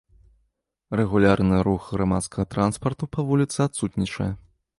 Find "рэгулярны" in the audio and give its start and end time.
0.99-1.59